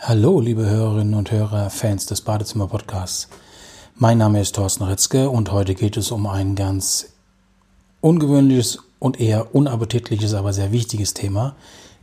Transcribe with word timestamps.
Hallo, 0.00 0.38
liebe 0.40 0.64
Hörerinnen 0.64 1.14
und 1.14 1.32
Hörer, 1.32 1.70
Fans 1.70 2.06
des 2.06 2.20
Badezimmer 2.20 2.68
Podcasts. 2.68 3.28
Mein 3.96 4.18
Name 4.18 4.40
ist 4.40 4.54
Thorsten 4.54 4.84
Ritzke 4.84 5.28
und 5.28 5.50
heute 5.50 5.74
geht 5.74 5.96
es 5.96 6.12
um 6.12 6.28
ein 6.28 6.54
ganz 6.54 7.14
ungewöhnliches 8.00 8.78
und 9.00 9.18
eher 9.18 9.56
unappetitliches, 9.56 10.34
aber 10.34 10.52
sehr 10.52 10.70
wichtiges 10.70 11.14
Thema, 11.14 11.56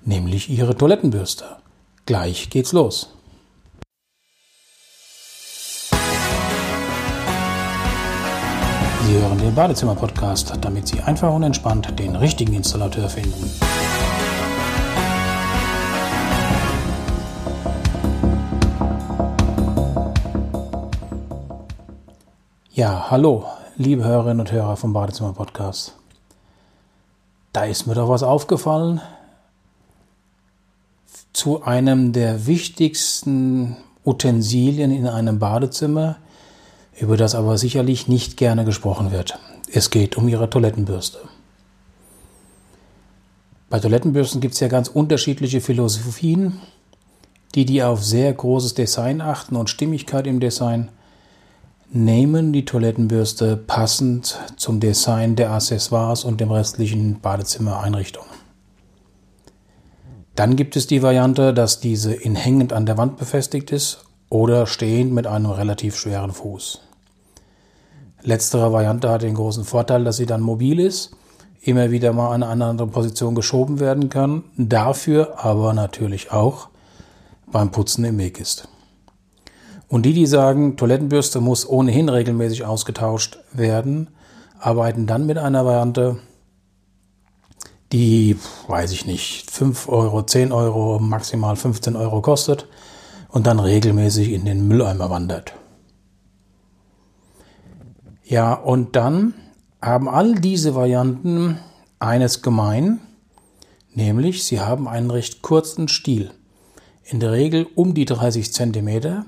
nämlich 0.03 0.49
Ihre 0.49 0.75
Toilettenbürste. 0.75 1.45
Gleich 2.05 2.49
geht's 2.49 2.73
los. 2.73 3.13
Sie 9.07 9.13
hören 9.13 9.37
den 9.37 9.55
Badezimmer 9.55 9.95
Podcast, 9.95 10.53
damit 10.59 10.89
Sie 10.89 10.99
einfach 10.99 11.33
und 11.33 11.43
entspannt 11.43 11.97
den 11.97 12.17
richtigen 12.17 12.55
Installateur 12.55 13.07
finden. 13.07 13.49
Ja, 22.75 23.09
hallo, 23.09 23.45
liebe 23.77 24.03
Hörerinnen 24.03 24.41
und 24.41 24.51
Hörer 24.51 24.75
vom 24.75 24.91
Badezimmer 24.91 25.31
Podcast. 25.31 25.95
Da 27.53 27.63
ist 27.63 27.87
mir 27.87 27.95
doch 27.95 28.09
was 28.09 28.21
aufgefallen 28.21 28.99
zu 31.31 31.63
einem 31.63 32.11
der 32.11 32.47
wichtigsten 32.47 33.77
Utensilien 34.03 34.91
in 34.91 35.07
einem 35.07 35.39
Badezimmer, 35.39 36.17
über 36.99 37.15
das 37.15 37.33
aber 37.33 37.57
sicherlich 37.57 38.09
nicht 38.09 38.35
gerne 38.35 38.65
gesprochen 38.65 39.13
wird. 39.13 39.39
Es 39.71 39.89
geht 39.89 40.17
um 40.17 40.27
Ihre 40.27 40.49
Toilettenbürste. 40.49 41.19
Bei 43.69 43.79
Toilettenbürsten 43.79 44.41
gibt 44.41 44.55
es 44.55 44.59
ja 44.59 44.67
ganz 44.67 44.89
unterschiedliche 44.89 45.61
Philosophien, 45.61 46.59
die 47.55 47.63
die 47.63 47.81
auf 47.83 48.03
sehr 48.03 48.33
großes 48.33 48.73
Design 48.73 49.21
achten 49.21 49.55
und 49.55 49.69
Stimmigkeit 49.69 50.27
im 50.27 50.41
Design– 50.41 50.89
nehmen 51.95 52.51
die 52.51 52.65
Toilettenbürste 52.65 53.55
passend 53.55 54.37
zum 54.57 54.81
Design 54.81 55.37
der 55.37 55.51
Accessoires 55.51 56.25
und 56.25 56.41
dem 56.41 56.51
restlichen 56.51 57.21
Badezimmereinrichtung. 57.21 58.25
Dann 60.35 60.57
gibt 60.57 60.75
es 60.75 60.87
die 60.87 61.01
Variante, 61.01 61.53
dass 61.53 61.79
diese 61.79 62.13
in 62.13 62.35
hängend 62.35 62.73
an 62.73 62.85
der 62.85 62.97
Wand 62.97 63.15
befestigt 63.15 63.71
ist 63.71 64.03
oder 64.29 64.67
stehend 64.67 65.13
mit 65.13 65.25
einem 65.25 65.51
relativ 65.51 65.95
schweren 65.95 66.33
Fuß. 66.33 66.81
Letztere 68.23 68.73
Variante 68.73 69.09
hat 69.09 69.21
den 69.21 69.35
großen 69.35 69.63
Vorteil, 69.63 70.03
dass 70.03 70.17
sie 70.17 70.25
dann 70.25 70.41
mobil 70.41 70.81
ist, 70.81 71.11
immer 71.61 71.91
wieder 71.91 72.11
mal 72.11 72.35
in 72.35 72.43
eine 72.43 72.65
andere 72.65 72.89
Position 72.89 73.35
geschoben 73.35 73.79
werden 73.79 74.09
kann, 74.09 74.43
dafür 74.57 75.45
aber 75.45 75.73
natürlich 75.73 76.33
auch 76.33 76.67
beim 77.49 77.71
Putzen 77.71 78.03
im 78.03 78.17
Weg 78.17 78.41
ist. 78.41 78.67
Und 79.95 80.01
die, 80.01 80.11
die 80.11 80.25
sagen, 80.25 80.75
Toilettenbürste 80.75 81.39
muss 81.39 81.65
ohnehin 81.65 82.09
regelmäßig 82.09 82.65
ausgetauscht 82.65 83.39
werden, 83.53 84.09
arbeiten 84.59 85.07
dann 85.07 85.25
mit 85.25 85.37
einer 85.37 85.63
Variante, 85.63 86.17
die, 87.93 88.37
weiß 88.67 88.91
ich 88.91 89.05
nicht, 89.05 89.49
5 89.49 89.87
Euro, 89.87 90.23
10 90.23 90.51
Euro, 90.51 90.99
maximal 90.99 91.55
15 91.55 91.95
Euro 91.95 92.21
kostet 92.21 92.67
und 93.29 93.47
dann 93.47 93.57
regelmäßig 93.57 94.33
in 94.33 94.43
den 94.43 94.67
Mülleimer 94.67 95.09
wandert. 95.09 95.53
Ja, 98.25 98.53
und 98.53 98.97
dann 98.97 99.33
haben 99.81 100.09
all 100.09 100.35
diese 100.35 100.75
Varianten 100.75 101.57
eines 101.99 102.41
gemein, 102.41 102.99
nämlich 103.93 104.43
sie 104.43 104.59
haben 104.59 104.89
einen 104.89 105.09
recht 105.09 105.41
kurzen 105.41 105.87
Stiel, 105.87 106.31
in 107.05 107.21
der 107.21 107.31
Regel 107.31 107.65
um 107.75 107.93
die 107.93 108.03
30 108.03 108.51
Zentimeter 108.51 109.25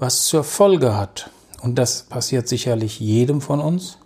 was 0.00 0.24
zur 0.24 0.44
Folge 0.44 0.96
hat, 0.96 1.30
und 1.62 1.78
das 1.78 2.04
passiert 2.04 2.48
sicherlich 2.48 2.98
jedem 3.00 3.42
von 3.42 3.60
uns, 3.60 3.98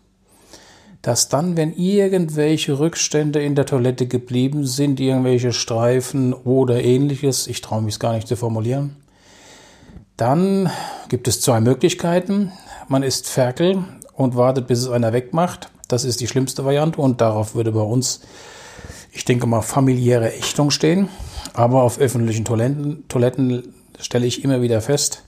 dass 1.03 1.29
dann, 1.29 1.57
wenn 1.57 1.73
irgendwelche 1.73 2.79
Rückstände 2.79 3.41
in 3.43 3.55
der 3.55 3.67
Toilette 3.67 4.07
geblieben 4.07 4.67
sind, 4.67 4.99
irgendwelche 4.99 5.53
Streifen 5.53 6.35
oder 6.35 6.83
ähnliches, 6.83 7.47
ich 7.47 7.61
traue 7.61 7.83
mich 7.83 7.95
es 7.95 8.01
gar 8.01 8.15
nicht 8.15 8.27
zu 8.27 8.37
formulieren, 8.37 8.97
dann 10.17 10.71
gibt 11.09 11.29
es 11.29 11.41
zwei 11.41 11.61
Möglichkeiten. 11.61 12.53
Man 12.89 13.03
ist 13.03 13.29
Ferkel 13.29 13.85
und 14.15 14.35
wartet, 14.35 14.67
bis 14.67 14.81
es 14.81 14.89
einer 14.89 15.13
wegmacht. 15.13 15.69
Das 15.89 16.05
ist 16.05 16.21
die 16.21 16.27
schlimmste 16.27 16.65
Variante 16.65 17.01
und 17.01 17.21
darauf 17.21 17.55
würde 17.55 17.73
bei 17.73 17.83
uns, 17.83 18.21
ich 19.13 19.25
denke 19.25 19.47
mal, 19.47 19.63
familiäre 19.63 20.33
Ächtung 20.35 20.71
stehen. 20.71 21.09
Aber 21.53 21.83
auf 21.83 21.99
öffentlichen 21.99 22.45
Toiletten, 22.45 23.05
Toiletten 23.09 23.75
stelle 24.01 24.27
ich 24.27 24.43
immer 24.43 24.61
wieder 24.63 24.81
fest, 24.81 25.23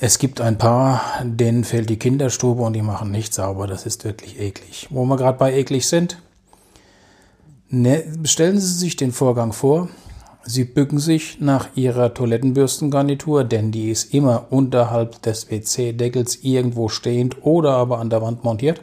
es 0.00 0.18
gibt 0.18 0.40
ein 0.40 0.58
paar, 0.58 1.02
denen 1.24 1.64
fehlt 1.64 1.90
die 1.90 1.98
Kinderstube 1.98 2.62
und 2.62 2.74
die 2.74 2.82
machen 2.82 3.10
nicht 3.10 3.34
sauber. 3.34 3.66
Das 3.66 3.84
ist 3.84 4.04
wirklich 4.04 4.38
eklig. 4.38 4.86
Wo 4.90 5.04
wir 5.04 5.16
gerade 5.16 5.38
bei 5.38 5.52
eklig 5.52 5.88
sind, 5.88 6.18
ne, 7.68 8.04
stellen 8.24 8.60
Sie 8.60 8.78
sich 8.78 8.96
den 8.96 9.12
Vorgang 9.12 9.52
vor. 9.52 9.88
Sie 10.44 10.64
bücken 10.64 10.98
sich 10.98 11.40
nach 11.40 11.68
Ihrer 11.74 12.14
Toilettenbürstengarnitur, 12.14 13.44
denn 13.44 13.72
die 13.72 13.90
ist 13.90 14.14
immer 14.14 14.46
unterhalb 14.50 15.20
des 15.22 15.50
WC-Deckels 15.50 16.38
irgendwo 16.42 16.88
stehend 16.88 17.44
oder 17.44 17.72
aber 17.72 17.98
an 17.98 18.08
der 18.08 18.22
Wand 18.22 18.44
montiert. 18.44 18.80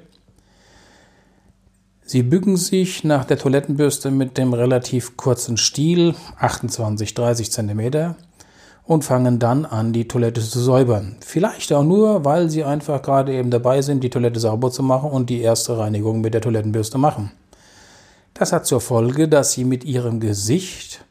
Sie 2.06 2.22
bücken 2.22 2.58
sich 2.58 3.04
nach 3.04 3.26
der 3.26 3.40
Toilettenbürste 3.40 4.12
mit 4.12 4.38
dem 4.38 4.54
relativ 4.54 5.18
kurzen 5.18 5.58
Stiel, 5.58 6.14
28-30 6.40 7.50
Zentimeter 7.50 8.16
und 8.88 9.04
fangen 9.04 9.40
dann 9.40 9.66
an, 9.66 9.94
die 9.94 10.08
Toilette 10.08 10.42
zu 10.42 10.60
säubern. 10.60 11.18
Vielleicht 11.22 11.74
auch 11.74 11.84
nur, 11.84 12.24
weil 12.24 12.50
sie 12.50 12.64
einfach 12.64 13.02
gerade 13.02 13.34
eben 13.34 13.50
dabei 13.50 13.82
sind, 13.82 14.04
die 14.04 14.10
Toilette 14.10 14.40
sauber 14.40 14.72
zu 14.72 14.84
machen 14.84 15.10
und 15.10 15.30
die 15.30 15.42
erste 15.42 15.78
Reinigung 15.78 16.22
mit 16.22 16.34
der 16.34 16.42
Toilettenbürste 16.42 16.98
machen. 16.98 17.32
Das 18.36 18.52
hat 18.52 18.66
zur 18.66 18.82
Folge, 18.82 19.28
dass 19.28 19.54
sie 19.54 19.64
mit 19.64 19.86
ihrem 19.86 20.20
Gesicht, 20.20 21.04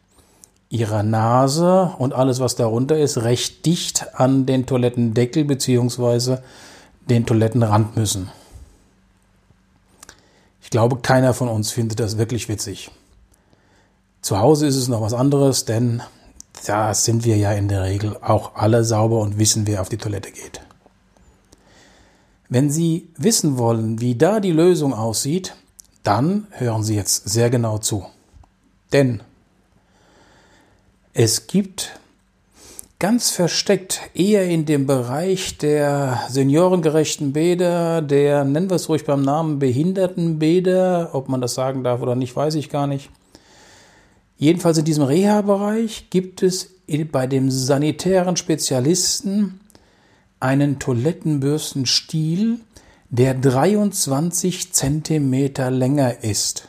ihrer 0.68 1.02
Nase 1.02 1.92
und 1.98 2.12
alles, 2.12 2.38
was 2.38 2.54
darunter 2.54 2.98
ist, 2.98 3.22
recht 3.22 3.66
dicht 3.66 4.14
an 4.14 4.46
den 4.46 4.66
Toilettendeckel 4.66 5.44
bzw. 5.44 6.38
den 7.08 7.26
Toilettenrand 7.26 7.96
müssen. 7.96 8.30
Ich 10.62 10.70
glaube, 10.70 10.96
keiner 10.96 11.34
von 11.34 11.48
uns 11.48 11.70
findet 11.70 11.98
das 12.00 12.18
wirklich 12.18 12.48
witzig. 12.48 12.91
Zu 14.22 14.38
Hause 14.38 14.66
ist 14.66 14.76
es 14.76 14.88
noch 14.88 15.00
was 15.00 15.14
anderes, 15.14 15.64
denn 15.64 16.02
da 16.66 16.94
sind 16.94 17.25
wir 17.25 17.37
ja 17.37 17.53
in 17.53 17.69
der 17.69 17.82
Regel 17.82 18.16
auch 18.20 18.54
alle 18.54 18.84
sauber 18.84 19.20
und 19.20 19.38
wissen, 19.38 19.66
wer 19.66 19.81
auf 19.81 19.88
die 19.88 19.98
Toilette 19.98 20.31
geht. 20.31 20.60
Wenn 22.48 22.70
Sie 22.70 23.09
wissen 23.16 23.59
wollen, 23.59 24.00
wie 24.00 24.15
da 24.15 24.41
die 24.41 24.53
Lösung 24.53 24.94
aussieht, 24.94 25.54
dann 26.03 26.47
hören 26.50 26.82
Sie 26.82 26.94
jetzt 26.94 27.28
sehr 27.28 27.50
genau 27.50 27.78
zu. 27.78 28.06
Denn 28.92 29.22
es 31.12 31.47
gibt 31.47 31.98
ganz 32.98 33.31
versteckt 33.31 34.00
eher 34.15 34.48
in 34.48 34.66
dem 34.66 34.86
Bereich 34.86 35.59
der 35.59 36.22
seniorengerechten 36.28 37.32
Bäder, 37.32 38.03
der, 38.03 38.44
nennen 38.44 38.71
wir 38.71 38.76
es 38.76 38.88
ruhig 38.88 39.04
beim 39.04 39.22
Namen, 39.22 39.59
Behindertenbäder, 39.59 41.10
ob 41.12 41.28
man 41.28 41.41
das 41.41 41.54
sagen 41.54 41.84
darf 41.84 42.00
oder 42.00 42.15
nicht, 42.15 42.34
weiß 42.34 42.54
ich 42.54 42.71
gar 42.71 42.86
nicht, 42.86 43.10
Jedenfalls 44.37 44.78
in 44.78 44.84
diesem 44.84 45.05
Reha-Bereich 45.05 46.11
gibt 46.11 46.43
es 46.43 46.71
bei 47.12 47.27
dem 47.27 47.50
sanitären 47.50 48.37
Spezialisten 48.37 49.61
einen 50.41 50.78
Toilettenbürstenstiel, 50.78 52.61
der 53.09 53.34
23 53.34 54.72
Zentimeter 54.72 55.71
länger 55.71 56.22
ist 56.25 56.69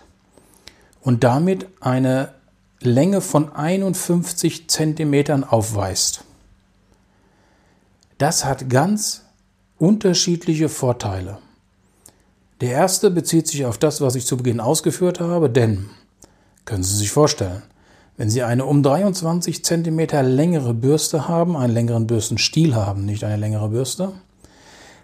und 1.02 1.24
damit 1.24 1.68
eine 1.82 2.34
Länge 2.82 3.22
von 3.22 3.52
51 3.52 4.70
Zentimetern 4.70 5.44
aufweist. 5.44 6.24
Das 8.18 8.46
hat 8.46 8.70
ganz 8.70 9.24
unterschiedliche 9.78 10.70
Vorteile. 10.70 11.40
Der 12.62 12.72
erste 12.72 13.12
bezieht 13.12 13.48
sich 13.48 13.66
auf 13.66 13.78
das, 13.78 14.00
was 14.00 14.16
ich 14.16 14.26
zu 14.26 14.38
Beginn 14.38 14.62
ausgeführt 14.62 15.20
habe, 15.20 15.50
denn 15.50 15.90
können 16.66 16.84
Sie 16.84 16.96
sich 16.96 17.12
vorstellen, 17.12 17.62
wenn 18.18 18.30
Sie 18.30 18.44
eine 18.44 18.66
um 18.66 18.82
23 18.82 19.64
cm 19.64 20.08
längere 20.24 20.74
Bürste 20.74 21.28
haben, 21.28 21.56
einen 21.56 21.74
längeren 21.74 22.08
Bürstenstiel 22.08 22.76
haben, 22.76 23.06
nicht 23.06 23.24
eine 23.24 23.38
längere 23.38 23.70
Bürste, 23.70 24.14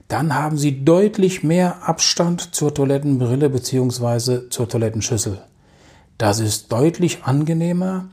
dann 0.07 0.35
haben 0.35 0.57
Sie 0.57 0.83
deutlich 0.83 1.43
mehr 1.43 1.87
Abstand 1.87 2.53
zur 2.55 2.73
Toilettenbrille 2.73 3.49
bzw. 3.49 4.49
zur 4.49 4.67
Toilettenschüssel. 4.67 5.41
Das 6.17 6.39
ist 6.39 6.71
deutlich 6.71 7.23
angenehmer. 7.23 8.05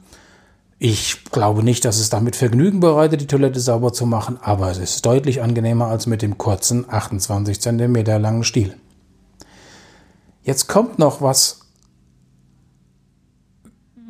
Ich 0.79 1.25
glaube 1.33 1.65
nicht, 1.65 1.85
dass 1.85 1.99
es 1.99 2.09
damit 2.09 2.37
Vergnügen 2.37 2.81
bereitet, 2.81 3.21
die 3.21 3.27
Toilette 3.27 3.59
sauber 3.59 3.93
zu 3.93 4.07
machen, 4.07 4.39
aber 4.41 4.71
es 4.71 4.79
ist 4.79 5.05
deutlich 5.05 5.43
angenehmer 5.43 5.87
als 5.87 6.07
mit 6.07 6.23
dem 6.23 6.39
kurzen 6.39 6.87
28 6.89 7.61
cm 7.61 7.95
langen 8.21 8.45
Stiel. 8.45 8.77
Jetzt 10.45 10.69
kommt 10.69 10.99
noch 10.99 11.21
was 11.21 11.68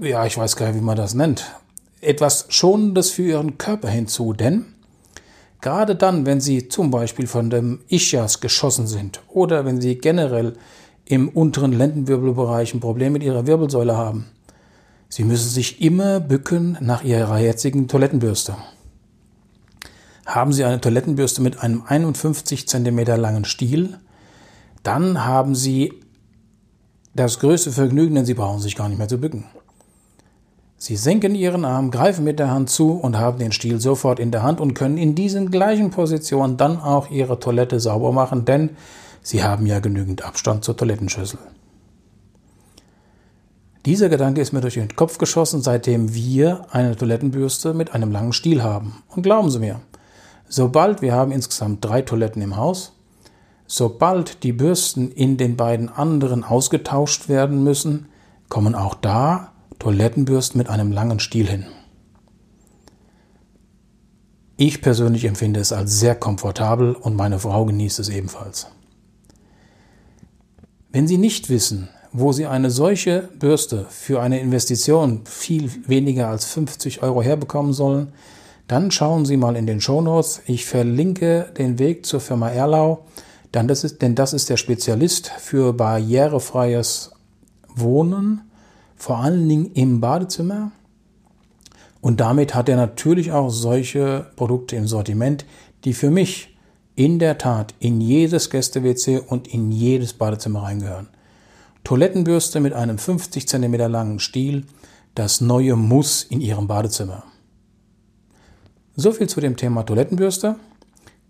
ja, 0.01 0.27
ich 0.27 0.37
weiß 0.37 0.57
gar 0.57 0.67
nicht, 0.67 0.77
wie 0.77 0.85
man 0.85 0.97
das 0.97 1.15
nennt. 1.15 1.45
etwas 2.01 2.47
Schonendes 2.49 3.11
für 3.11 3.23
Ihren 3.23 3.59
Körper 3.59 3.89
hinzu, 3.89 4.33
denn 4.33 4.67
gerade 5.61 5.97
dann, 5.97 6.27
wenn 6.27 6.41
Sie 6.41 6.69
zum 6.69 6.91
Beispiel 6.91 7.27
von 7.27 7.51
dem 7.51 7.81
Ischias 7.89 8.41
geschossen 8.41 8.87
sind 8.87 9.21
oder 9.29 9.65
wenn 9.65 9.81
Sie 9.81 9.97
generell 9.99 10.55
im 11.05 11.29
unteren 11.29 11.73
Lendenwirbelbereich 11.73 12.75
ein 12.75 12.81
Problem 12.81 13.15
mit 13.15 13.23
Ihrer 13.23 13.47
Wirbelsäule 13.47 13.97
haben, 13.97 14.27
Sie 15.09 15.25
müssen 15.25 15.49
sich 15.49 15.81
immer 15.81 16.21
bücken 16.21 16.77
nach 16.81 17.03
Ihrer 17.03 17.39
jetzigen 17.39 17.89
Toilettenbürste. 17.89 18.57
Haben 20.27 20.53
Sie 20.53 20.65
eine 20.65 20.81
Toilettenbürste 20.81 21.41
mit 21.41 21.61
einem 21.61 21.83
51 21.87 22.69
cm 22.69 22.99
langen 23.17 23.47
Stiel, 23.47 23.99
dann 24.83 25.25
haben 25.25 25.55
Sie 25.55 25.95
das 27.15 27.41
größte 27.41 27.73
Vergnügen, 27.73 28.15
denn 28.15 28.27
Sie 28.27 28.35
brauchen 28.35 28.61
sich 28.61 28.77
gar 28.77 28.89
nicht 28.89 28.99
mehr 28.99 29.09
zu 29.09 29.19
bücken. 29.19 29.45
Sie 30.81 30.95
senken 30.95 31.35
Ihren 31.35 31.65
Arm, 31.65 31.91
greifen 31.91 32.23
mit 32.23 32.39
der 32.39 32.53
Hand 32.53 32.71
zu 32.71 32.93
und 32.93 33.19
haben 33.19 33.39
den 33.39 33.51
Stiel 33.51 33.81
sofort 33.81 34.21
in 34.21 34.31
der 34.31 34.45
Hand 34.45 34.61
und 34.61 34.75
können 34.75 34.97
in 34.97 35.17
diesen 35.17 35.51
gleichen 35.51 35.91
Positionen 35.91 36.57
dann 36.57 36.81
auch 36.81 37.11
Ihre 37.11 37.41
Toilette 37.41 37.81
sauber 37.81 38.13
machen, 38.13 38.45
denn 38.45 38.71
Sie 39.21 39.43
haben 39.43 39.67
ja 39.67 39.81
genügend 39.81 40.25
Abstand 40.25 40.65
zur 40.65 40.77
Toilettenschüssel. 40.77 41.41
Dieser 43.87 44.09
Gedanke 44.09 44.41
ist 44.41 44.53
mir 44.53 44.61
durch 44.61 44.75
den 44.75 44.95
Kopf 44.95 45.19
geschossen, 45.19 45.63
seitdem 45.63 46.15
wir 46.15 46.67
eine 46.71 46.95
Toilettenbürste 46.95 47.75
mit 47.75 47.93
einem 47.93 48.13
langen 48.13 48.33
Stiel 48.33 48.63
haben. 48.63 49.03
Und 49.09 49.25
glauben 49.25 49.51
Sie 49.51 49.59
mir, 49.59 49.81
sobald 50.49 51.03
wir 51.03 51.13
haben 51.13 51.33
insgesamt 51.33 51.85
drei 51.85 52.03
Toiletten 52.03 52.41
im 52.41 52.57
Haus, 52.57 52.93
sobald 53.67 54.45
die 54.45 54.53
Bürsten 54.53 55.11
in 55.11 55.39
den 55.39 55.57
beiden 55.57 55.89
anderen 55.89 56.45
ausgetauscht 56.45 57.29
werden 57.29 57.65
müssen, 57.65 58.07
kommen 58.49 58.77
auch 58.77 58.95
da 58.95 59.53
Toilettenbürsten 59.79 60.59
mit 60.59 60.69
einem 60.69 60.93
langen 60.93 61.21
Stiel 61.21 61.47
hin. 61.49 61.67
Ich 64.57 64.83
persönlich 64.83 65.25
empfinde 65.25 65.61
es 65.61 65.73
als 65.73 66.01
sehr 66.01 66.17
komfortabel 66.17 66.95
und 66.95 67.15
meine 67.15 67.39
Frau 67.39 67.65
genießt 67.65 68.01
es 68.01 68.09
ebenfalls. 68.09 68.67
Wenn 70.91 71.07
Sie 71.07 71.19
nicht 71.19 71.49
wissen, 71.49 71.91
wo 72.13 72.33
Sie 72.33 72.47
eine 72.47 72.71
solche 72.73 73.29
Bürste 73.39 73.87
für 73.89 74.21
eine 74.21 74.41
Investition 74.41 75.21
viel 75.27 75.71
weniger 75.87 76.27
als 76.27 76.47
50 76.47 77.03
Euro 77.05 77.23
herbekommen 77.23 77.73
sollen, 77.73 78.13
dann 78.67 78.91
schauen 78.91 79.27
Sie 79.27 79.37
mal 79.37 79.55
in 79.55 79.67
den 79.67 79.81
Show 79.81 80.01
Notes. 80.01 80.43
Ich 80.47 80.67
verlinke 80.67 81.53
den 81.57 81.79
Weg 81.79 82.05
zur 82.05 82.21
Firma 82.21 82.51
Erlau, 82.51 83.05
denn 83.55 83.69
das 83.69 83.85
ist, 83.85 84.03
denn 84.03 84.17
das 84.17 84.33
ist 84.33 84.51
der 84.51 84.57
Spezialist 84.57 85.29
für 85.39 85.73
barrierefreies 85.73 87.13
Wohnen 87.69 88.48
vor 88.99 89.19
allen 89.19 89.49
Dingen 89.49 89.73
im 89.73 90.01
Badezimmer. 90.01 90.73
Und 92.01 92.21
damit 92.21 92.55
hat 92.55 92.69
er 92.69 92.77
natürlich 92.77 93.33
auch 93.33 93.51
solche 93.51 94.27
Produkte 94.37 94.77
im 94.77 94.87
Sortiment, 94.87 95.45
die 95.85 95.95
für 95.95 96.11
mich 96.11 96.57
in 96.95 97.19
der 97.19 97.39
Tat 97.39 97.75
in 97.79 98.01
jedes 98.01 98.51
Gäste-WC 98.51 99.21
und 99.21 99.49
in 99.49 99.71
jedes 99.71 100.13
Badezimmer 100.13 100.65
reingehören. 100.65 101.09
Toilettenbürste 101.85 102.61
mit 102.61 102.73
einem 102.73 102.99
50 102.99 103.49
cm 103.49 103.75
langen 103.91 104.19
Stiel, 104.19 104.67
das 105.15 105.41
neue 105.41 105.77
Muss 105.77 106.25
in 106.25 106.41
Ihrem 106.41 106.67
Badezimmer. 106.67 107.23
So 108.97 109.13
viel 109.13 109.29
zu 109.29 109.41
dem 109.41 109.57
Thema 109.57 109.85
Toilettenbürste. 109.85 110.57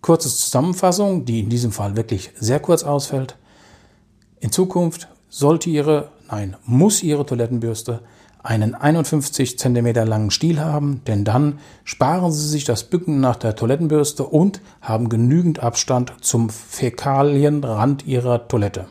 Kurze 0.00 0.28
Zusammenfassung, 0.30 1.26
die 1.26 1.40
in 1.40 1.50
diesem 1.50 1.70
Fall 1.70 1.96
wirklich 1.96 2.30
sehr 2.38 2.60
kurz 2.60 2.82
ausfällt. 2.82 3.36
In 4.40 4.50
Zukunft 4.50 5.08
sollte 5.28 5.68
Ihre 5.68 6.08
nein, 6.30 6.56
muss 6.64 7.02
Ihre 7.02 7.26
Toilettenbürste 7.26 8.00
einen 8.42 8.74
51 8.74 9.58
cm 9.58 9.94
langen 10.06 10.30
Stiel 10.30 10.60
haben, 10.60 11.02
denn 11.06 11.24
dann 11.24 11.58
sparen 11.84 12.32
Sie 12.32 12.48
sich 12.48 12.64
das 12.64 12.84
Bücken 12.84 13.20
nach 13.20 13.36
der 13.36 13.56
Toilettenbürste 13.56 14.24
und 14.24 14.60
haben 14.80 15.08
genügend 15.08 15.60
Abstand 15.60 16.12
zum 16.20 16.50
Fäkalienrand 16.50 18.06
Ihrer 18.06 18.48
Toilette. 18.48 18.86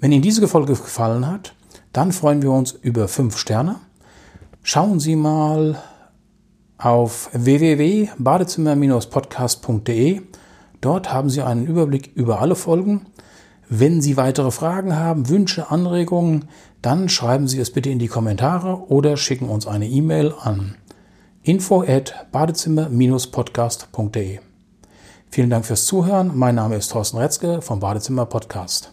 Wenn 0.00 0.12
Ihnen 0.12 0.22
diese 0.22 0.46
Folge 0.48 0.74
gefallen 0.74 1.26
hat, 1.26 1.54
dann 1.92 2.12
freuen 2.12 2.42
wir 2.42 2.52
uns 2.52 2.72
über 2.72 3.08
5 3.08 3.36
Sterne. 3.36 3.76
Schauen 4.62 5.00
Sie 5.00 5.16
mal 5.16 5.82
auf 6.76 7.30
www.badezimmer-podcast.de. 7.32 10.22
Dort 10.80 11.12
haben 11.12 11.30
Sie 11.30 11.42
einen 11.42 11.66
Überblick 11.66 12.12
über 12.14 12.40
alle 12.40 12.54
Folgen 12.54 13.06
wenn 13.68 14.00
Sie 14.00 14.16
weitere 14.16 14.50
Fragen 14.50 14.96
haben, 14.96 15.28
Wünsche, 15.28 15.70
Anregungen, 15.70 16.46
dann 16.80 17.10
schreiben 17.10 17.46
Sie 17.48 17.60
es 17.60 17.72
bitte 17.72 17.90
in 17.90 17.98
die 17.98 18.08
Kommentare 18.08 18.88
oder 18.88 19.18
schicken 19.18 19.50
uns 19.50 19.66
eine 19.66 19.86
E-Mail 19.86 20.32
an 20.40 20.76
info 21.42 21.82
at 21.82 22.14
badezimmer-podcast.de. 22.32 24.38
Vielen 25.30 25.50
Dank 25.50 25.66
fürs 25.66 25.84
Zuhören. 25.84 26.30
Mein 26.34 26.54
Name 26.54 26.76
ist 26.76 26.90
Thorsten 26.90 27.18
Retzke 27.18 27.60
vom 27.60 27.80
Badezimmer 27.80 28.24
Podcast. 28.26 28.92